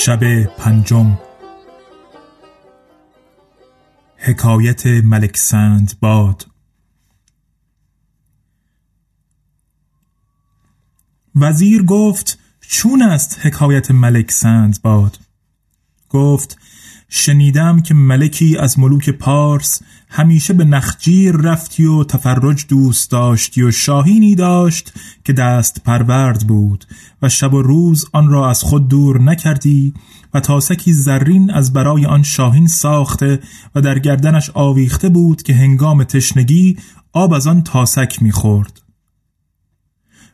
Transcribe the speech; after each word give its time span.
شب 0.00 0.44
پنجم. 0.44 1.18
حکایت 4.16 4.86
ملک 4.86 5.36
سند 5.36 6.00
باد. 6.00 6.46
وزیر 11.34 11.82
گفت 11.82 12.38
چون 12.60 13.02
است 13.02 13.38
حکایت 13.42 13.90
ملک 13.90 14.30
سند 14.30 14.82
باد؟ 14.82 15.18
گفت 16.08 16.58
شنیدم 17.10 17.80
که 17.80 17.94
ملکی 17.94 18.56
از 18.56 18.78
ملوک 18.78 19.10
پارس 19.10 19.82
همیشه 20.08 20.52
به 20.52 20.64
نخجیر 20.64 21.36
رفتی 21.36 21.84
و 21.84 22.04
تفرج 22.04 22.66
دوست 22.68 23.10
داشتی 23.10 23.62
و 23.62 23.70
شاهینی 23.70 24.34
داشت 24.34 24.92
که 25.24 25.32
دست 25.32 25.84
پرورد 25.84 26.46
بود 26.46 26.84
و 27.22 27.28
شب 27.28 27.54
و 27.54 27.62
روز 27.62 28.06
آن 28.12 28.28
را 28.28 28.50
از 28.50 28.62
خود 28.62 28.88
دور 28.88 29.20
نکردی 29.22 29.94
و 30.34 30.40
تاسکی 30.40 30.92
زرین 30.92 31.50
از 31.50 31.72
برای 31.72 32.06
آن 32.06 32.22
شاهین 32.22 32.66
ساخته 32.66 33.40
و 33.74 33.80
در 33.80 33.98
گردنش 33.98 34.50
آویخته 34.54 35.08
بود 35.08 35.42
که 35.42 35.54
هنگام 35.54 36.04
تشنگی 36.04 36.76
آب 37.12 37.32
از 37.32 37.46
آن 37.46 37.62
تاسک 37.62 38.22
می‌خورد. 38.22 38.82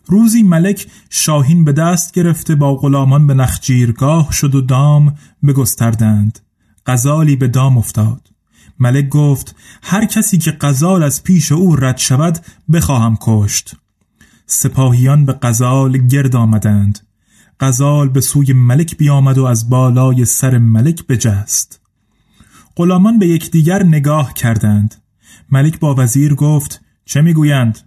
روزی 0.07 0.43
ملک 0.43 0.87
شاهین 1.11 1.65
به 1.65 1.73
دست 1.73 2.15
گرفته 2.15 2.55
با 2.55 2.75
غلامان 2.75 3.27
به 3.27 3.35
نخجیرگاه 3.35 4.33
شد 4.33 4.55
و 4.55 4.61
دام 4.61 5.15
بگستردند 5.47 6.39
غزالی 6.87 7.37
به 7.37 7.49
دام 7.49 7.79
افتاد. 7.79 8.31
ملک 8.79 9.09
گفت 9.09 9.57
هر 9.83 10.05
کسی 10.05 10.39
که 10.39 10.57
غزال 10.61 11.03
از 11.03 11.23
پیش 11.23 11.53
او 11.53 11.77
رد 11.77 11.99
شود 11.99 12.39
بخواهم 12.73 13.19
کشت. 13.21 13.77
سپاهیان 14.47 15.27
به 15.27 15.33
غزال 15.43 15.99
گرد 15.99 16.37
آمدند. 16.37 16.99
غزال 17.61 18.09
به 18.09 18.21
سوی 18.21 18.53
ملک 18.53 18.97
بیامد 18.97 19.39
و 19.39 19.45
از 19.45 19.71
بالای 19.71 20.25
سر 20.25 20.59
ملک 20.59 21.07
بجست. 21.07 21.81
غلامان 22.77 23.19
به 23.19 23.27
یکدیگر 23.27 23.83
نگاه 23.83 24.35
کردند. 24.35 24.95
ملک 25.51 25.79
با 25.79 25.95
وزیر 25.95 26.35
گفت 26.35 26.81
چه 27.05 27.21
می‌گویند؟ 27.21 27.79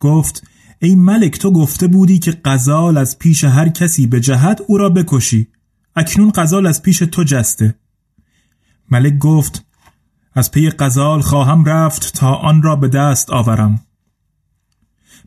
گفت 0.00 0.46
ای 0.82 0.94
ملک 0.94 1.38
تو 1.38 1.50
گفته 1.50 1.88
بودی 1.88 2.18
که 2.18 2.40
غزال 2.44 2.96
از 2.96 3.18
پیش 3.18 3.44
هر 3.44 3.68
کسی 3.68 4.06
به 4.06 4.20
جهت 4.20 4.60
او 4.66 4.78
را 4.78 4.90
بکشی. 4.90 5.48
اکنون 5.98 6.32
غزال 6.34 6.66
از 6.66 6.82
پیش 6.82 6.98
تو 6.98 7.24
جسته. 7.24 7.74
ملک 8.90 9.18
گفت 9.18 9.64
از 10.34 10.50
پی 10.50 10.70
غزال 10.70 11.20
خواهم 11.20 11.64
رفت 11.64 12.14
تا 12.14 12.34
آن 12.34 12.62
را 12.62 12.76
به 12.76 12.88
دست 12.88 13.30
آورم. 13.30 13.80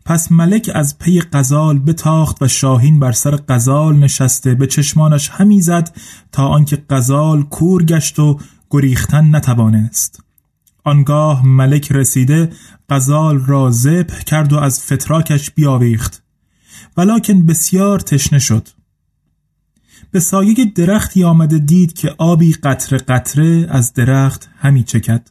پس 0.06 0.32
ملک 0.32 0.72
از 0.76 1.00
پی 1.00 1.22
قزال 1.22 1.80
بتاخت 1.80 2.42
و 2.42 2.48
شاهین 2.48 3.00
بر 3.00 3.12
سر 3.12 3.32
قزال 3.32 3.96
نشسته 3.96 4.56
به 4.56 4.68
چشمانش 4.68 5.30
همی 5.30 5.62
زد 5.62 5.98
تا 6.32 6.48
آنکه 6.48 6.76
قزال 6.76 7.44
کور 7.44 7.84
گشت 7.84 8.20
و 8.20 8.40
گریختن 8.70 9.36
نتوانست. 9.36 10.24
آنگاه 10.84 11.46
ملک 11.46 11.92
رسیده 11.92 12.50
قزال 12.90 13.40
را 13.40 13.72
ذبح 13.72 14.20
کرد 14.20 14.53
و 14.53 14.58
از 14.58 14.84
فتراکش 14.84 15.52
بیاویخت. 15.52 16.24
ولکن 16.98 17.46
بسیار 17.46 18.00
تشنه 18.00 18.40
شد. 18.40 18.68
به 20.11 20.19
سایه 20.19 20.66
درختی 20.75 21.23
آمده 21.23 21.59
دید 21.59 21.94
که 21.94 22.16
آبی 22.17 22.53
قطره 22.53 22.97
قطره 22.97 23.67
از 23.69 23.94
درخت 23.94 24.49
همی 24.57 24.83
چکد. 24.83 25.27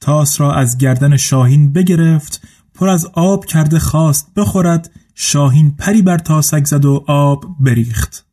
تاس 0.00 0.40
را 0.40 0.54
از 0.54 0.78
گردن 0.78 1.16
شاهین 1.16 1.72
بگرفت 1.72 2.48
پر 2.74 2.88
از 2.88 3.06
آب 3.12 3.44
کرده 3.44 3.78
خواست 3.78 4.34
بخورد 4.36 4.90
شاهین 5.14 5.70
پری 5.70 6.02
بر 6.02 6.18
تاسک 6.18 6.64
زد 6.64 6.84
و 6.84 7.04
آب 7.06 7.44
بریخت. 7.60 8.26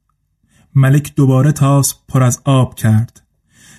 ملک 0.75 1.15
دوباره 1.15 1.51
تاس 1.51 1.95
پر 2.07 2.23
از 2.23 2.41
آب 2.43 2.75
کرد. 2.75 3.21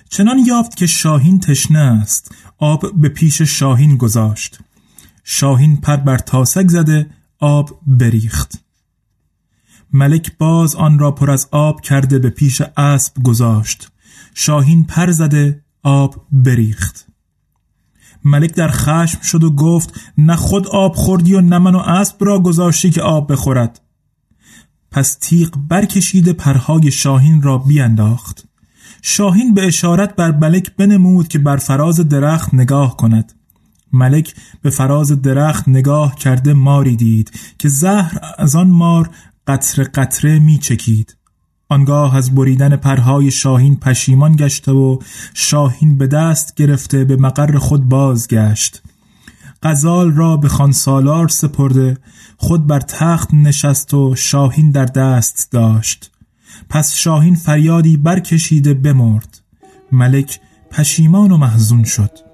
چنان 0.09 0.39
یافت 0.47 0.75
که 0.75 0.87
شاهین 0.87 1.39
تشنه 1.39 1.79
است 1.79 2.35
آب 2.57 3.01
به 3.01 3.09
پیش 3.09 3.41
شاهین 3.41 3.97
گذاشت. 3.97 4.59
شاهین 5.23 5.77
پر 5.77 5.95
بر 5.95 6.17
تاسک 6.17 6.67
زده 6.67 7.09
آب 7.39 7.79
بریخت. 7.87 8.66
ملک 9.93 10.37
باز 10.37 10.75
آن 10.75 10.99
را 10.99 11.11
پر 11.11 11.31
از 11.31 11.47
آب 11.51 11.81
کرده 11.81 12.19
به 12.19 12.29
پیش 12.29 12.61
اسب 12.77 13.23
گذاشت. 13.23 13.91
شاهین 14.33 14.83
پر 14.83 15.11
زده 15.11 15.61
آب 15.83 16.25
بریخت. 16.31 17.07
ملک 18.23 18.53
در 18.53 18.71
خشم 18.71 19.21
شد 19.21 19.43
و 19.43 19.51
گفت 19.51 19.99
نه 20.17 20.35
خود 20.35 20.67
آب 20.67 20.95
خوردی 20.95 21.33
و 21.33 21.41
نه 21.41 21.57
من 21.57 21.75
و 21.75 21.77
اسب 21.77 22.17
را 22.19 22.39
گذاشتی 22.39 22.89
که 22.89 23.01
آب 23.01 23.31
بخورد. 23.31 23.81
پس 24.91 25.17
تیغ 25.21 25.49
برکشیده 25.69 26.33
پرهای 26.33 26.91
شاهین 26.91 27.41
را 27.41 27.57
بیانداخت 27.57 28.47
شاهین 29.01 29.53
به 29.53 29.67
اشارت 29.67 30.15
بر 30.15 30.31
ملک 30.31 30.75
بنمود 30.75 31.27
که 31.27 31.39
بر 31.39 31.57
فراز 31.57 31.99
درخت 31.99 32.53
نگاه 32.53 32.97
کند. 32.97 33.33
ملک 33.93 34.35
به 34.61 34.69
فراز 34.69 35.21
درخت 35.21 35.67
نگاه 35.67 36.15
کرده 36.15 36.53
ماری 36.53 36.95
دید 36.95 37.31
که 37.59 37.69
زهر 37.69 38.19
از 38.37 38.55
آن 38.55 38.67
مار 38.67 39.09
قطره 39.47 39.83
قطره 39.83 40.39
می 40.39 40.57
چکید 40.57 41.17
آنگاه 41.69 42.15
از 42.15 42.35
بریدن 42.35 42.75
پرهای 42.75 43.31
شاهین 43.31 43.75
پشیمان 43.75 44.35
گشته 44.35 44.71
و 44.71 44.99
شاهین 45.33 45.97
به 45.97 46.07
دست 46.07 46.55
گرفته 46.55 47.05
به 47.05 47.15
مقر 47.15 47.57
خود 47.57 47.89
بازگشت. 47.89 48.81
غزال 49.63 50.11
را 50.11 50.37
به 50.37 50.49
خانسالار 50.49 51.27
سپرده 51.27 51.97
خود 52.37 52.67
بر 52.67 52.79
تخت 52.79 53.33
نشست 53.33 53.93
و 53.93 54.15
شاهین 54.15 54.71
در 54.71 54.85
دست 54.85 55.51
داشت. 55.51 56.11
پس 56.69 56.95
شاهین 56.95 57.35
فریادی 57.35 57.97
برکشیده 57.97 58.73
بمرد. 58.73 59.41
ملک 59.91 60.39
پشیمان 60.71 61.31
و 61.31 61.37
محزون 61.37 61.83
شد. 61.83 62.26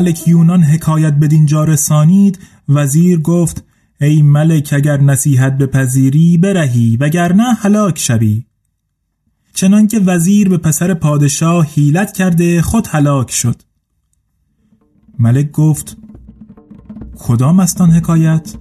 ملک 0.00 0.28
یونان 0.28 0.62
حکایت 0.62 1.14
به 1.14 1.28
دینجا 1.28 1.64
رسانید 1.64 2.38
وزیر 2.68 3.20
گفت 3.20 3.64
ای 4.00 4.22
ملک 4.22 4.72
اگر 4.76 5.00
نصیحت 5.00 5.58
بپذیری 5.58 6.38
برهی 6.38 6.96
وگرنه 7.00 7.54
هلاک 7.54 7.98
شوی 7.98 8.44
چنانکه 9.54 9.98
وزیر 9.98 10.48
به 10.48 10.58
پسر 10.58 10.94
پادشاه 10.94 11.66
حیلت 11.66 12.12
کرده 12.12 12.62
خود 12.62 12.86
هلاک 12.86 13.30
شد 13.30 13.62
ملک 15.18 15.50
گفت 15.50 15.96
کدام 17.18 17.60
استان 17.60 17.90
حکایت؟ 17.90 18.54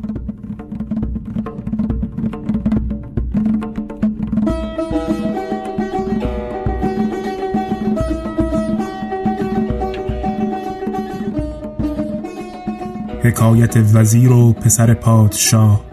حکایت 13.39 13.77
وزیر 13.77 14.31
و 14.31 14.53
پسر 14.53 14.93
پادشاه. 14.93 15.85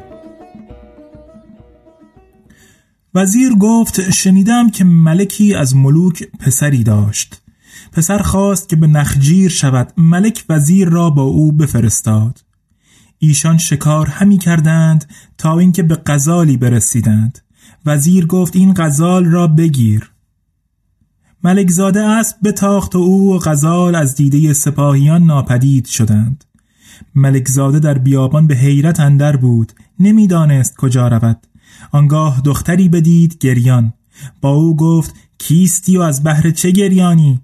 وزیر 3.15 3.55
گفت 3.55 4.11
شنیدم 4.11 4.71
که 4.71 4.85
ملکی 4.85 5.55
از 5.55 5.77
ملوک 5.77 6.29
پسری 6.41 6.85
داشت. 6.85 7.43
پسر 7.93 8.19
خواست 8.19 8.69
که 8.69 8.77
به 8.77 8.87
نخجیر 8.87 9.51
شود. 9.51 9.93
ملک 9.97 10.45
وزیر 10.49 10.89
را 10.89 11.11
با 11.11 11.23
او 11.23 11.53
بفرستاد. 11.53 12.45
ایشان 13.19 13.59
شکار 13.59 14.07
همی 14.07 14.39
کردند 14.39 15.11
تا 15.39 15.59
اینکه 15.59 15.83
به 15.83 15.99
غزالی 16.07 16.57
برسیدند. 16.57 17.39
وزیر 17.87 18.27
گفت 18.27 18.57
این 18.57 18.75
غزال 18.77 19.25
را 19.25 19.47
بگیر. 19.47 20.11
ملک 21.45 21.71
زاده 21.71 22.01
اسب 22.01 22.37
بتاخت 22.45 22.97
و 22.97 22.99
او 22.99 23.35
و 23.35 23.39
غزال 23.39 23.95
از 23.95 24.15
دیده 24.15 24.53
سپاهیان 24.53 25.27
ناپدید 25.27 25.87
شدند. 25.87 26.46
ملکزاده 27.15 27.79
در 27.79 27.99
بیابان 27.99 28.47
به 28.47 28.55
حیرت 28.55 29.01
اندر 29.01 29.37
بود. 29.37 29.73
نمی‌دانست 30.01 30.77
کجا 30.77 31.09
رود. 31.09 31.47
آنگاه 31.93 32.41
دختری 32.45 32.89
بدید 32.89 33.39
گریان. 33.39 33.93
با 34.41 34.51
او 34.51 34.77
گفت 34.77 35.15
کیستی 35.39 35.97
و 35.97 36.01
از 36.01 36.23
بهر 36.23 36.51
چه 36.51 36.71
گریانی؟ 36.71 37.41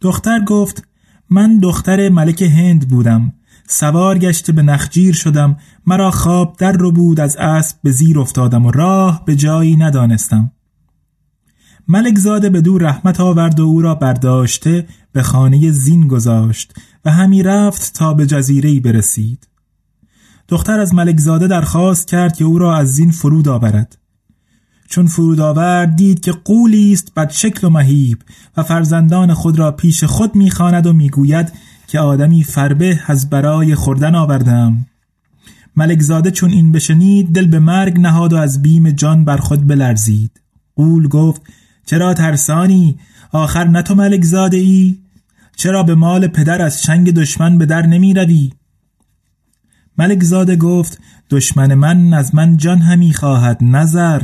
دختر 0.00 0.44
گفت 0.44 0.88
من 1.30 1.58
دختر 1.58 2.08
ملک 2.08 2.42
هند 2.42 2.88
بودم. 2.88 3.32
سوار 3.68 4.18
گشته 4.18 4.52
به 4.52 4.62
نخجیر 4.62 5.14
شدم. 5.14 5.56
مرا 5.86 6.10
خواب 6.10 6.56
در 6.58 6.72
رو 6.72 6.92
بود 6.92 7.20
از 7.20 7.36
اسب 7.36 7.76
به 7.82 7.90
زیر 7.90 8.18
افتادم 8.18 8.66
و 8.66 8.70
راه 8.70 9.24
به 9.24 9.36
جایی 9.36 9.76
ندانستم. 9.76 10.52
ملک 11.88 12.18
زاده 12.18 12.50
به 12.50 12.60
دور 12.60 12.82
رحمت 12.82 13.20
آورد 13.20 13.60
و 13.60 13.62
او 13.62 13.82
را 13.82 13.94
برداشته 13.94 14.86
به 15.12 15.22
خانه 15.22 15.70
زین 15.70 16.08
گذاشت. 16.08 16.74
و 17.06 17.10
همی 17.10 17.42
رفت 17.42 17.94
تا 17.94 18.14
به 18.14 18.26
جزیره 18.26 18.80
برسید. 18.80 19.48
دختر 20.48 20.80
از 20.80 20.94
ملک 20.94 21.18
زاده 21.18 21.46
درخواست 21.46 22.08
کرد 22.08 22.36
که 22.36 22.44
او 22.44 22.58
را 22.58 22.76
از 22.76 22.94
زین 22.94 23.10
فرود 23.10 23.48
آورد. 23.48 23.98
چون 24.88 25.06
فرود 25.06 25.40
آورد 25.40 25.96
دید 25.96 26.20
که 26.20 26.32
قولی 26.32 26.92
است 26.92 27.14
بد 27.14 27.30
شکل 27.30 27.66
و 27.66 27.70
مهیب 27.70 28.18
و 28.56 28.62
فرزندان 28.62 29.34
خود 29.34 29.58
را 29.58 29.72
پیش 29.72 30.04
خود 30.04 30.36
می‌خواند 30.36 30.86
و 30.86 30.92
می‌گوید 30.92 31.52
که 31.86 32.00
آدمی 32.00 32.44
فربه 32.44 33.00
از 33.06 33.30
برای 33.30 33.74
خوردن 33.74 34.14
آوردم. 34.14 34.86
ملک 35.76 36.00
زاده 36.00 36.30
چون 36.30 36.50
این 36.50 36.72
بشنید 36.72 37.32
دل 37.32 37.46
به 37.46 37.58
مرگ 37.58 38.00
نهاد 38.00 38.32
و 38.32 38.36
از 38.36 38.62
بیم 38.62 38.90
جان 38.90 39.24
بر 39.24 39.36
خود 39.36 39.66
بلرزید. 39.66 40.40
قول 40.76 41.08
گفت 41.08 41.42
چرا 41.84 42.14
ترسانی؟ 42.14 42.98
آخر 43.32 43.64
نه 43.64 43.82
تو 43.82 43.94
ملک 43.94 44.24
زاده 44.24 44.56
ای 44.56 45.05
چرا 45.56 45.82
به 45.82 45.94
مال 45.94 46.28
پدر 46.28 46.62
از 46.62 46.82
چنگ 46.82 47.10
دشمن 47.14 47.58
به 47.58 47.66
در 47.66 47.86
نمی 47.86 48.14
روی؟ 48.14 48.52
ملک 49.98 50.22
زاده 50.22 50.56
گفت 50.56 51.00
دشمن 51.30 51.74
من 51.74 52.14
از 52.14 52.34
من 52.34 52.56
جان 52.56 52.78
همی 52.78 53.12
خواهد 53.12 53.58
نظر. 53.60 54.22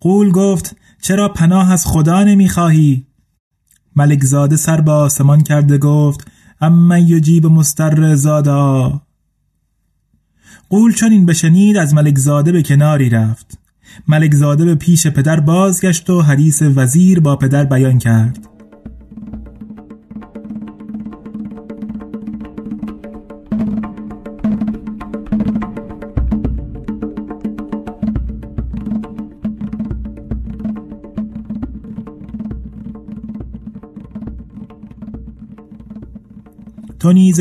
قول 0.00 0.30
گفت 0.30 0.76
چرا 1.02 1.28
پناه 1.28 1.72
از 1.72 1.86
خدا 1.86 2.22
نمی 2.22 2.48
خواهی؟ 2.48 3.06
ملک 3.96 4.24
زاده 4.24 4.56
سر 4.56 4.80
به 4.80 4.90
آسمان 4.90 5.42
کرده 5.42 5.78
گفت 5.78 6.30
اما 6.60 6.98
یجیب 6.98 7.46
مستر 7.46 8.14
زادا. 8.14 9.02
قول 10.70 10.92
چون 10.92 11.12
این 11.12 11.26
بشنید 11.26 11.76
از 11.76 11.94
ملک 11.94 12.18
زاده 12.18 12.52
به 12.52 12.62
کناری 12.62 13.10
رفت. 13.10 13.58
ملک 14.08 14.34
زاده 14.34 14.64
به 14.64 14.74
پیش 14.74 15.06
پدر 15.06 15.40
بازگشت 15.40 16.10
و 16.10 16.22
حدیث 16.22 16.62
وزیر 16.62 17.20
با 17.20 17.36
پدر 17.36 17.64
بیان 17.64 17.98
کرد. 17.98 18.55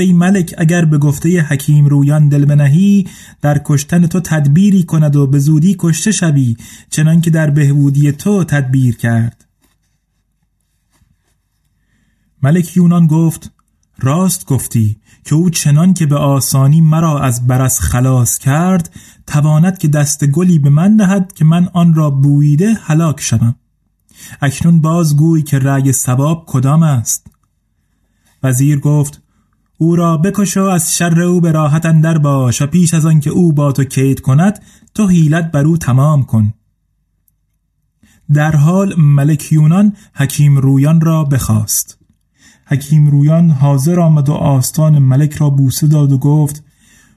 ای 0.02 0.14
ملک 0.14 0.56
اگر 0.58 0.86
به 0.86 0.98
گفته 0.98 1.42
حکیم 1.42 1.86
رویان 1.86 2.30
دل 2.30 2.46
بنهی 2.46 3.08
در 3.42 3.62
کشتن 3.66 4.08
تو 4.08 4.20
تدبیری 4.20 4.84
کند 4.84 5.16
و 5.16 5.28
به 5.28 5.40
زودی 5.40 5.76
کشته 5.80 6.12
شوی 6.12 6.58
چنان 6.90 7.22
که 7.22 7.30
در 7.30 7.50
بهبودی 7.50 8.12
تو 8.12 8.44
تدبیر 8.44 8.98
کرد. 8.98 9.46
ملک 12.44 12.78
یونان 12.78 13.08
گفت 13.08 13.52
راست 14.00 14.46
گفتی 14.46 14.98
که 15.24 15.36
او 15.36 15.50
چنان 15.50 15.94
که 15.94 16.06
به 16.06 16.16
آسانی 16.16 16.82
مرا 16.82 17.20
از 17.20 17.48
برس 17.48 17.80
خلاص 17.80 18.38
کرد 18.38 18.96
تواند 19.28 19.78
که 19.78 19.88
دست 19.88 20.26
گلی 20.26 20.60
به 20.60 20.70
من 20.70 20.98
دهد 20.98 21.34
که 21.34 21.46
من 21.46 21.70
آن 21.74 21.94
را 21.94 22.10
بویده 22.10 22.74
هلاک 22.74 23.22
شوم. 23.22 23.56
اکنون 24.42 24.82
بازگوی 24.82 25.42
که 25.42 25.60
رأی 25.60 25.92
سواب 25.92 26.44
کدام 26.48 26.84
است؟ 26.84 27.28
وزیر 28.44 28.80
گفت 28.80 29.22
او 29.78 29.96
را 29.96 30.18
بکش 30.18 30.58
و 30.58 30.64
از 30.64 30.96
شر 30.98 31.22
او 31.22 31.42
به 31.42 31.52
راحت 31.52 31.86
اندر 31.86 32.18
باش 32.18 32.62
و 32.62 32.68
پیش 32.68 32.94
از 32.94 33.06
آن 33.06 33.20
که 33.20 33.30
او 33.30 33.54
با 33.54 33.72
تو 33.72 33.84
کید 33.84 34.22
کند 34.22 34.64
تو 34.94 35.08
حیلت 35.08 35.52
بر 35.52 35.66
او 35.66 35.78
تمام 35.78 36.24
کن. 36.24 36.54
در 38.34 38.56
حال 38.56 38.94
ملک 38.98 39.52
یونان 39.52 39.94
حکیم 40.14 40.58
رویان 40.58 41.02
را 41.02 41.24
بخواست. 41.24 41.98
حکیم 42.66 43.08
رویان 43.08 43.50
حاضر 43.50 44.00
آمد 44.00 44.30
و 44.30 44.34
آستان 44.34 45.00
ملک 45.00 45.34
را 45.34 45.50
بوسه 45.50 45.88
داد 45.88 46.12
و 46.12 46.18
گفت 46.18 46.64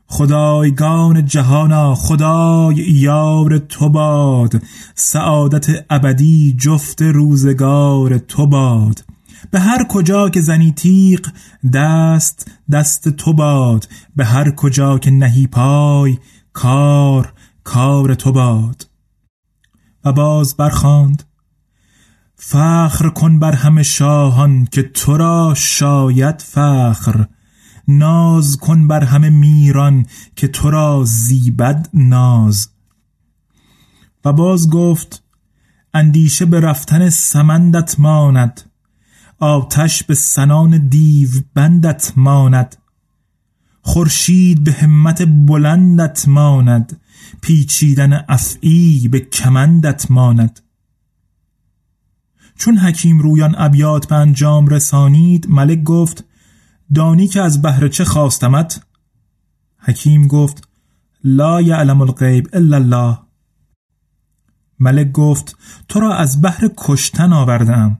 خدایگان 0.07 1.25
جهانا 1.25 1.95
خدای 1.95 2.77
یار 2.77 3.59
تو 3.59 3.89
باد 3.89 4.63
سعادت 4.95 5.85
ابدی 5.91 6.57
جفت 6.59 7.03
روزگار 7.03 8.19
تو 8.19 8.47
باد. 8.47 9.05
به 9.51 9.61
هر 9.61 9.85
کجا 9.85 10.29
که 10.29 10.41
زنی 10.41 10.73
تیغ 10.73 11.29
دست 11.73 12.51
دست 12.71 13.09
تو 13.09 13.33
باد. 13.33 13.89
به 14.17 14.25
هر 14.25 14.51
کجا 14.51 14.99
که 14.99 15.11
نهی 15.11 15.47
پای 15.47 16.19
کار 16.53 17.33
کار 17.65 18.15
تو 18.15 18.33
باد. 18.33 18.87
و 20.05 20.13
باز 20.13 20.57
برخاند 20.57 21.23
فخر 22.37 23.09
کن 23.09 23.39
بر 23.39 23.53
همه 23.53 23.83
شاهان 23.83 24.65
که 24.65 24.83
تو 24.83 25.17
را 25.17 25.55
شاید 25.57 26.43
فخر. 26.43 27.27
ناز 27.89 28.57
کن 28.57 28.89
بر 28.89 29.05
همه 29.05 29.31
میران 29.31 30.07
که 30.37 30.49
تو 30.49 30.71
را 30.71 31.03
زیبد 31.07 31.89
ناز. 31.95 32.69
و 34.25 34.33
باز 34.33 34.71
گفت 34.71 35.23
اندیشه 35.95 36.47
به 36.47 36.61
رفتن 36.61 37.11
سمندت 37.11 38.01
ماند. 38.01 38.68
آتش 39.41 40.03
به 40.03 40.15
سنان 40.15 40.89
دیو 40.89 41.29
بندت 41.55 42.13
ماند. 42.17 42.77
خورشید 43.83 44.65
به 44.65 44.73
همت 44.73 45.23
بلندت 45.23 46.29
ماند. 46.29 47.01
پیچیدن 47.41 48.25
افعی 48.29 49.09
به 49.09 49.21
کمندت 49.21 50.11
ماند. 50.11 50.61
چون 52.57 52.79
حکیم 52.79 53.19
رویان 53.19 53.55
ابیات 53.59 54.09
به 54.09 54.15
انجام 54.15 54.67
رسانید 54.67 55.47
ملک 55.49 55.83
گفت 55.83 56.25
دانی 56.95 57.29
که 57.29 57.41
از 57.41 57.63
بهر 57.63 57.89
چه 57.89 58.05
خواستمت؟ 58.05 58.83
حکیم 59.79 60.27
گفت 60.27 60.69
لا 61.25 61.61
یعلم 61.61 62.01
الغیب 62.01 62.49
الا 62.53 62.77
الله. 62.77 63.19
ملک 64.81 65.13
گفت 65.13 65.57
تو 65.89 66.01
را 66.01 66.15
از 66.15 66.41
بهر 66.41 66.71
کشتن 66.77 67.33
آوردم 67.33 67.99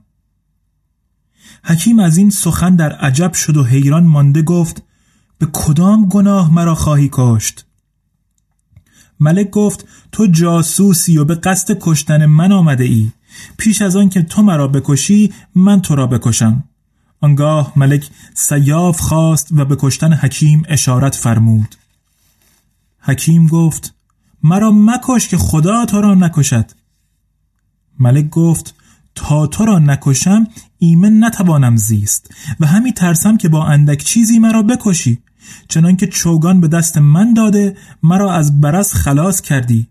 حکیم 1.63 1.99
از 1.99 2.17
این 2.17 2.29
سخن 2.29 2.75
در 2.75 2.91
عجب 2.91 3.33
شد 3.33 3.57
و 3.57 3.63
حیران 3.63 4.03
مانده 4.03 4.41
گفت 4.41 4.83
به 5.37 5.47
کدام 5.53 6.09
گناه 6.09 6.53
مرا 6.53 6.75
خواهی 6.75 7.09
کشت؟ 7.11 7.65
ملک 9.19 9.49
گفت 9.49 9.87
تو 10.11 10.25
جاسوسی 10.25 11.17
و 11.17 11.25
به 11.25 11.35
قصد 11.35 11.77
کشتن 11.81 12.25
من 12.25 12.51
آمده 12.51 12.83
ای. 12.83 13.11
پیش 13.57 13.81
از 13.81 13.95
آن 13.95 14.09
که 14.09 14.21
تو 14.21 14.41
مرا 14.41 14.67
بکشی 14.67 15.33
من 15.55 15.81
تو 15.81 15.95
را 15.95 16.07
بکشم. 16.07 16.63
آنگاه 17.21 17.73
ملک 17.75 18.09
سیاف 18.33 18.99
خواست 18.99 19.47
و 19.51 19.65
به 19.65 19.77
کشتن 19.79 20.13
حکیم 20.13 20.63
اشارت 20.69 21.15
فرمود. 21.15 21.75
حکیم 22.99 23.47
گفت 23.47 23.93
مرا 24.43 24.71
مکش 24.71 25.27
که 25.27 25.37
خدا 25.37 25.85
تو 25.85 26.01
را 26.01 26.15
نکشد. 26.15 26.71
ملک 27.99 28.29
گفت 28.29 28.75
تا 29.19 29.47
تو 29.47 29.65
را 29.65 29.79
نکشم 29.79 30.47
ایمن 30.77 31.23
نتوانم 31.23 31.75
زیست 31.75 32.31
و 32.59 32.65
همی 32.65 32.93
ترسم 32.93 33.37
که 33.37 33.49
با 33.49 33.65
اندک 33.65 34.03
چیزی 34.03 34.39
مرا 34.39 34.63
بکشی. 34.63 35.19
چنانکه 35.67 36.07
چوگان 36.07 36.61
به 36.61 36.67
دست 36.67 36.97
من 36.97 37.33
داده 37.33 37.77
مرا 38.03 38.33
از 38.33 38.61
برس 38.61 38.93
خلاص 38.93 39.41
کردی. 39.41 39.87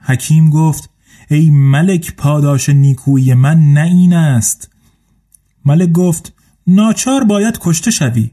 حکیم 0.00 0.50
گفت 0.50 0.90
ای 1.30 1.50
ملک 1.50 2.16
پاداش 2.16 2.68
نیکویی 2.68 3.34
من 3.34 3.72
نه 3.72 3.82
این 3.82 4.12
است. 4.12 4.70
ملک 5.64 5.92
گفت 5.92 6.32
ناچار 6.66 7.24
باید 7.24 7.58
کشته 7.60 7.90
شوی. 7.90 8.30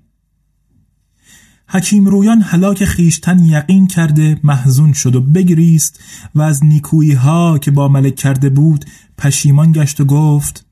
حکیم 1.69 2.05
رویان 2.05 2.41
هلاک 2.41 2.85
خیشتن 2.85 3.39
یقین 3.39 3.87
کرده 3.87 4.39
محزون 4.43 4.93
شد 4.93 5.15
و 5.15 5.21
بگریست 5.21 5.99
و 6.35 6.41
از 6.41 6.65
نیکویی 6.65 7.13
ها 7.13 7.57
که 7.57 7.71
با 7.71 7.87
ملک 7.87 8.15
کرده 8.15 8.49
بود 8.49 8.85
پشیمان 9.17 9.71
گشت 9.71 10.01
و 10.01 10.05
گفت 10.05 10.65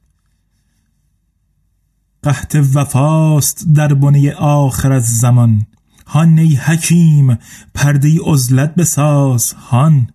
قحط 2.25 2.57
وفاست 2.73 3.67
در 3.75 3.93
بنه 3.93 4.33
آخر 4.33 4.91
از 4.91 5.05
زمان. 5.05 5.65
هان 6.07 6.39
ای 6.39 6.55
حکیم 6.55 7.37
پرده 7.73 8.19
عزلت 8.25 8.75
بساز. 8.75 9.53
هان 9.53 10.07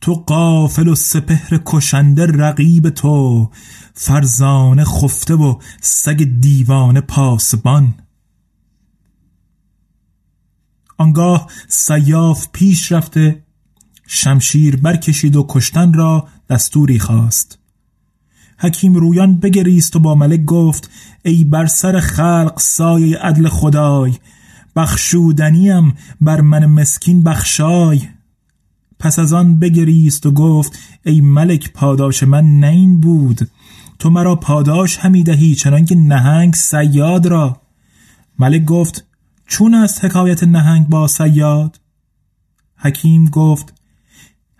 تو 0.00 0.14
قافل 0.14 0.88
و 0.88 0.94
سپهر 0.94 1.60
کشنده 1.66 2.26
رقیب 2.26 2.90
تو 2.90 3.50
فرزانه 3.94 4.84
خفته 4.84 5.34
و 5.34 5.58
سگ 5.80 6.24
دیوانه 6.40 7.00
پاسبان. 7.00 7.94
آنگاه 10.96 11.50
سیاف 11.68 12.48
پیش 12.52 12.92
رفته 12.92 13.42
شمشیر 14.06 14.76
برکشید 14.76 15.36
و 15.36 15.46
کشتن 15.48 15.92
را 15.92 16.28
دستوری 16.50 16.98
خواست. 16.98 17.58
حکیم 18.58 18.94
رویان 18.94 19.36
بگریست 19.40 19.96
و 19.96 19.98
با 19.98 20.14
ملک 20.14 20.44
گفت 20.44 20.90
ای 21.24 21.44
بر 21.44 21.66
سر 21.66 22.00
خلق 22.00 22.58
سایه 22.58 23.18
عدل 23.18 23.48
خدای 23.48 24.12
بخشودنیم 24.76 25.94
بر 26.20 26.40
من 26.40 26.66
مسکین 26.66 27.22
بخشای. 27.22 28.00
پس 28.98 29.18
از 29.18 29.32
آن 29.32 29.58
بگریست 29.58 30.26
و 30.26 30.30
گفت 30.30 30.78
ای 31.04 31.20
ملک 31.20 31.72
پاداش 31.72 32.22
من 32.22 32.60
نه 32.60 32.66
این 32.66 33.00
بود 33.00 33.50
تو 33.98 34.10
مرا 34.10 34.36
پاداش 34.36 34.96
همی 34.96 35.24
دهی 35.24 35.54
چنانکه 35.54 35.94
نهنگ 35.94 36.54
سیاد 36.54 37.26
را. 37.26 37.60
ملک 38.38 38.64
گفت 38.64 39.04
چون 39.46 39.74
است 39.74 40.04
حکایت 40.04 40.42
نهنگ 40.42 40.88
با 40.88 41.06
سیاد 41.06 41.80
حکیم 42.76 43.28
گفت 43.28 43.74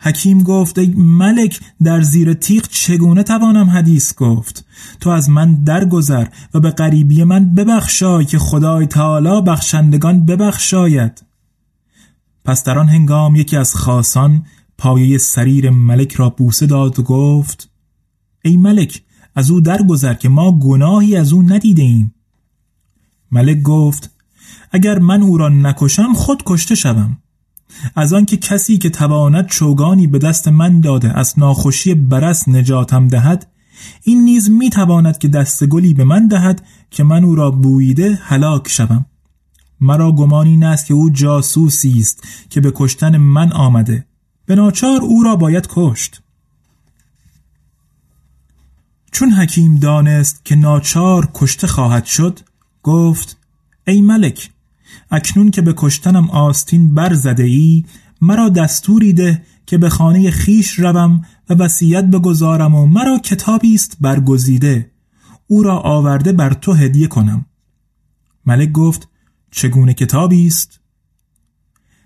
حکیم 0.04 0.42
گفت 0.42 0.78
ای 0.78 0.94
ملک 0.96 1.60
در 1.82 2.02
زیر 2.02 2.34
تیغ 2.34 2.68
چگونه 2.68 3.22
توانم 3.22 3.70
حدیث 3.70 4.14
گفت؟ 4.14 4.64
تو 5.00 5.10
از 5.10 5.30
من 5.30 5.54
درگذر 5.54 6.26
و 6.54 6.60
به 6.60 6.70
غریبی 6.70 7.24
من 7.24 7.54
ببخشای 7.54 8.24
که 8.24 8.38
خدای 8.38 8.86
تعالی 8.86 9.42
بخشندگان 9.42 10.26
ببخشاید. 10.26 11.24
پس 12.44 12.64
در 12.64 12.78
آن 12.78 12.88
هنگام 12.88 13.36
یکی 13.36 13.56
از 13.56 13.74
خاصان 13.74 14.46
پایه 14.78 15.18
سریر 15.18 15.70
ملک 15.70 16.12
را 16.12 16.30
بوسه 16.30 16.66
داد 16.66 16.98
و 16.98 17.02
گفت 17.02 17.70
ای 18.42 18.56
ملک 18.56 19.02
از 19.34 19.50
او 19.50 19.60
درگذر 19.60 20.14
که 20.14 20.28
ما 20.28 20.58
گناهی 20.58 21.16
از 21.16 21.32
او 21.32 21.42
ندیده 21.42 21.82
ایم. 21.82 22.14
ملک 23.30 23.62
گفت 23.62 24.13
اگر 24.70 24.99
من 24.99 25.23
او 25.23 25.38
را 25.38 25.49
نکشم 25.49 26.12
خود 26.14 26.42
کشته 26.46 26.75
شوم. 26.75 27.18
از 27.96 28.12
آنکه 28.12 28.37
کسی 28.37 28.78
که 28.78 28.90
تواند 28.90 29.46
چوگانی 29.46 30.06
به 30.06 30.18
دست 30.18 30.49
من 30.49 30.80
داده 30.80 31.18
از 31.18 31.38
ناخوشی 31.38 31.94
برس 31.94 32.49
نجاتم 32.49 33.08
دهد 33.08 33.46
این 34.02 34.25
نیز 34.25 34.50
می 34.50 34.70
تواند 34.70 35.18
که 35.18 35.28
دست 35.28 35.64
گلی 35.64 35.94
به 35.94 36.04
من 36.04 36.28
دهد 36.28 36.66
که 36.90 37.04
من 37.04 37.25
او 37.25 37.34
را 37.34 37.50
بویده 37.50 38.18
هلاک 38.23 38.68
شوم. 38.68 39.06
مرا 39.80 40.12
گمانی 40.12 40.50
این 40.50 40.76
که 40.76 40.94
او 40.94 41.11
جاسوسی 41.11 41.99
است 41.99 42.23
که 42.50 42.61
به 42.61 42.73
کشتن 42.75 43.16
من 43.16 43.52
آمده. 43.52 44.06
به 44.46 44.54
ناچار 44.54 45.00
او 45.02 45.23
را 45.23 45.37
باید 45.37 45.66
کشت. 45.70 46.23
چون 49.12 49.30
حکیم 49.30 49.76
دانست 49.76 50.44
که 50.44 50.56
ناچار 50.56 51.28
کشته 51.34 51.66
خواهد 51.66 52.04
شد 52.04 52.40
گفت 52.82 53.37
ای 53.86 54.00
ملک 54.00 54.50
اکنون 55.10 55.50
که 55.50 55.62
به 55.62 55.74
کشتنم 55.76 56.30
آستین 56.30 56.94
برزده 56.94 57.42
ای 57.42 57.84
مرا 58.20 58.48
دستوری 58.48 59.12
ده 59.12 59.42
که 59.66 59.78
به 59.78 59.88
خانه 59.88 60.30
خیش 60.30 60.78
روم 60.78 61.24
و 61.50 61.54
وصیت 61.54 62.04
بگذارم 62.04 62.74
و 62.74 62.86
مرا 62.86 63.18
کتابی 63.18 63.74
است 63.74 63.96
برگزیده. 64.00 64.90
او 65.46 65.62
را 65.62 65.78
آورده 65.78 66.32
بر 66.32 66.52
تو 66.52 66.72
هدیه 66.72 67.06
کنم. 67.06 67.46
ملک 68.46 68.72
گفت 68.72 69.08
چگونه 69.50 69.94
کتابی 69.94 70.46
است؟ 70.46 70.80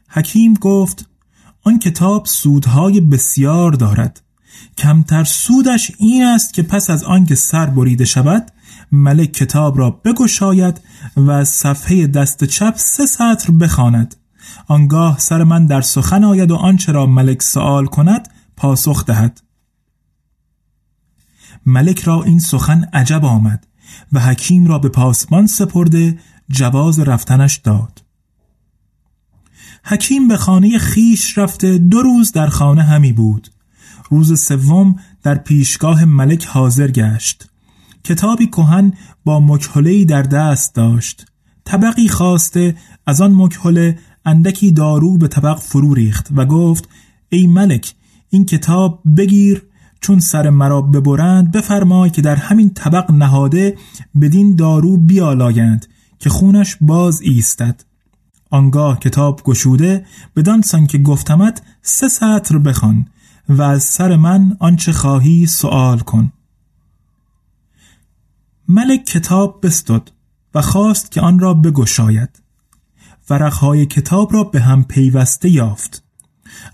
حکیم 0.08 0.54
گفت 0.54 1.08
آن 1.62 1.78
کتاب 1.78 2.26
سودهای 2.26 3.00
بسیار 3.00 3.72
دارد. 3.72 4.22
کمتر 4.78 5.24
سودش 5.24 5.92
این 5.98 6.24
است 6.24 6.54
که 6.54 6.62
پس 6.62 6.90
از 6.90 7.04
آنکه 7.04 7.34
سر 7.34 7.66
بریده 7.66 8.04
شود 8.04 8.50
ملک 8.92 9.32
کتاب 9.32 9.78
را 9.78 9.90
بگشاید 9.90 10.80
و 11.16 11.44
صفحه 11.44 12.06
دست 12.06 12.44
چپ 12.44 12.74
سه 12.76 13.06
سطر 13.06 13.52
بخواند. 13.52 14.16
آنگاه 14.66 15.18
سر 15.18 15.44
من 15.44 15.66
در 15.66 15.80
سخن 15.80 16.24
آید 16.24 16.50
و 16.50 16.56
آنچه 16.56 16.92
را 16.92 17.06
ملک 17.06 17.42
سوال 17.42 17.86
کند 17.86 18.28
پاسخ 18.56 19.04
دهد. 19.04 19.42
ملک 21.66 22.00
را 22.00 22.22
این 22.22 22.38
سخن 22.38 22.84
عجب 22.92 23.24
آمد 23.24 23.66
و 24.12 24.20
حکیم 24.20 24.66
را 24.66 24.78
به 24.78 24.88
پاسبان 24.88 25.46
سپرده 25.46 26.18
جواز 26.48 26.98
رفتنش 26.98 27.56
داد. 27.56 28.02
حکیم 29.84 30.28
به 30.28 30.36
خانه 30.36 30.78
خیش 30.78 31.38
رفته 31.38 31.78
دو 31.78 32.02
روز 32.02 32.32
در 32.32 32.46
خانه 32.46 32.82
همی 32.82 33.12
بود. 33.12 33.50
روز 34.10 34.40
سوم 34.40 34.96
در 35.22 35.34
پیشگاه 35.34 36.04
ملک 36.04 36.44
حاضر 36.44 36.90
گشت. 36.90 37.48
کتابی 38.04 38.46
کهن 38.46 38.92
با 39.24 39.40
مکحله 39.40 40.04
در 40.04 40.22
دست 40.22 40.74
داشت. 40.74 41.26
طبقی 41.64 42.08
خواسته 42.08 42.74
از 43.06 43.20
آن 43.20 43.34
مکحله 43.34 43.98
اندکی 44.24 44.72
دارو 44.72 45.18
به 45.18 45.28
طبق 45.28 45.58
فرو 45.58 45.94
ریخت 45.94 46.28
و 46.36 46.44
گفت 46.44 46.88
ای 47.28 47.46
ملک 47.46 47.94
این 48.30 48.44
کتاب 48.44 49.02
بگیر 49.16 49.62
چون 50.00 50.20
سر 50.20 50.50
مرا 50.50 50.82
ببرند 50.82 51.52
بفرمای 51.52 52.10
که 52.10 52.22
در 52.22 52.36
همین 52.36 52.70
طبق 52.70 53.10
نهاده 53.10 53.76
بدین 54.20 54.56
دارو 54.56 54.96
بیالایند 54.96 55.86
که 56.18 56.30
خونش 56.30 56.76
باز 56.80 57.22
ایستد. 57.22 57.84
آنگاه 58.50 58.98
کتاب 58.98 59.42
گشوده 59.44 60.06
بدان 60.36 60.62
سان 60.62 60.86
که 60.86 60.98
گفتمت 60.98 61.62
سه 61.82 62.08
سطر 62.08 62.58
بخوان 62.58 63.06
و 63.48 63.62
از 63.62 63.82
سر 63.82 64.16
من 64.16 64.56
آنچه 64.60 64.92
خواهی 64.92 65.46
سوال 65.46 65.98
کن. 65.98 66.32
ملک 68.70 69.04
کتاب 69.04 69.66
بستد 69.66 70.10
و 70.54 70.62
خواست 70.62 71.10
که 71.10 71.20
آن 71.20 71.38
را 71.38 71.54
بگشاید. 71.54 72.42
ورقهای 73.30 73.86
کتاب 73.86 74.34
را 74.34 74.44
به 74.44 74.60
هم 74.60 74.84
پیوسته 74.84 75.50
یافت. 75.50 76.04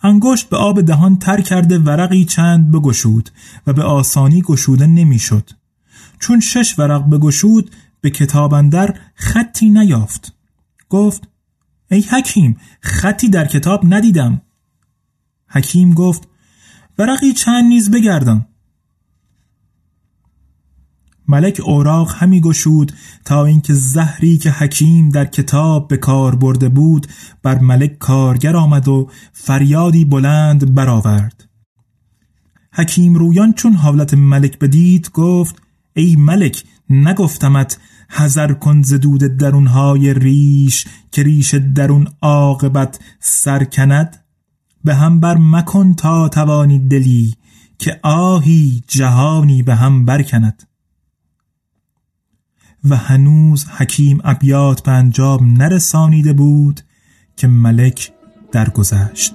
انگشت 0.02 0.48
به 0.48 0.56
آب 0.56 0.80
دهان 0.80 1.18
تر 1.18 1.40
کرده 1.40 1.78
ورقی 1.78 2.24
چند 2.24 2.70
بگشود 2.70 3.30
و 3.66 3.72
به 3.72 3.82
آسانی 3.82 4.42
گشوده 4.42 4.86
نمی‌شد. 4.86 5.50
چون 6.18 6.40
شش 6.40 6.78
ورق 6.78 7.10
بگشود 7.10 7.70
به 8.00 8.10
کتاب 8.10 8.54
اندر 8.54 8.98
خطی 9.14 9.70
نیافت. 9.70 10.32
گفت 10.88 11.28
ای 11.90 12.00
حکیم 12.00 12.56
خطی 12.80 13.28
در 13.28 13.46
کتاب 13.46 13.80
ندیدم. 13.84 14.42
حکیم 15.48 15.94
گفت 15.94 16.28
ورقی 16.98 17.32
چند 17.32 17.64
نیز 17.64 17.90
بگردان. 17.90 18.46
ملک 21.28 21.60
اوراق 21.64 22.14
همی 22.16 22.40
گشود 22.40 22.92
تا 23.24 23.44
اینکه 23.44 23.74
زهری 23.74 24.38
که 24.38 24.50
حکیم 24.50 25.08
در 25.08 25.24
کتاب 25.24 25.88
به 25.88 25.96
کار 25.96 26.34
برده 26.34 26.68
بود 26.68 27.06
بر 27.42 27.58
ملک 27.58 27.98
کارگر 27.98 28.56
آمد 28.56 28.88
و 28.88 29.10
فریادی 29.32 30.04
بلند 30.04 30.74
برآورد. 30.74 31.48
حکیم 32.72 33.14
رویان 33.14 33.52
چون 33.52 33.72
حالت 33.72 34.14
ملک 34.14 34.58
بدید 34.58 35.10
گفت 35.10 35.62
ای 35.94 36.16
ملک 36.16 36.64
نگفتمت 36.90 37.78
حذر 38.08 38.52
کن 38.52 38.82
ز 38.82 38.94
دود 38.94 39.36
درونهای 39.36 40.14
ریش 40.14 40.86
که 41.12 41.22
ریش 41.22 41.54
درون 41.54 42.08
عاقبت 42.22 43.00
سرکند 43.20 44.24
به 44.84 44.94
هم 44.94 45.20
بر 45.20 45.36
مکن 45.40 45.94
تا 45.94 46.28
توانی 46.28 46.78
دلی 46.78 47.34
که 47.78 48.00
آهی 48.02 48.82
جهانی 48.88 49.62
به 49.62 49.74
هم 49.74 50.04
برکند. 50.04 50.62
و 52.84 52.96
هنوز 52.96 53.66
حکیم 53.76 54.20
ابیات 54.24 54.82
به 54.82 54.90
انجام 54.90 55.62
نرسانیده 55.62 56.32
بود 56.32 56.80
که 57.36 57.46
ملک 57.46 58.12
درگذشت. 58.52 59.34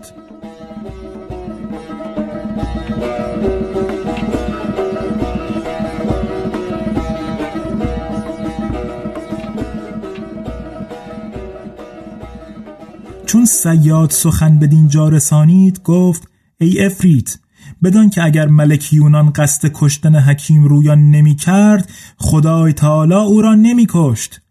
چون 13.26 13.46
سیاد 13.46 14.10
سخن 14.10 14.60
بدین 14.60 14.88
جا 14.88 15.10
رسانید 15.10 15.84
گفت 15.84 16.28
ای 16.58 16.86
افریت 16.86 17.38
بدان 17.84 18.10
که 18.10 18.24
اگر 18.24 18.48
ملک 18.48 18.94
یونان 18.94 19.30
قصد 19.30 19.72
کشتن 19.74 20.16
حکیم 20.16 20.64
رویان 20.64 21.12
نمی 21.12 21.36
کرد 21.36 21.90
خدای 22.18 22.74
تعالی 22.74 23.14
او 23.14 23.42
را 23.42 23.56
نمی 23.56 23.88
کشت. 23.90 24.42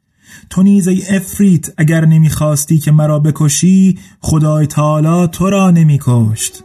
تو 0.51 0.63
نیز 0.63 0.89
ای 0.89 1.17
افریت 1.17 1.71
اگر 1.77 2.05
نمی‌خواستی 2.05 2.79
که 2.79 2.93
مرا 2.93 3.19
بکشی 3.19 3.99
خدای 4.21 4.67
تعالی 4.67 5.29
تو 5.29 5.51
را 5.51 5.71
نمی 5.71 5.99
کشت. 6.03 6.65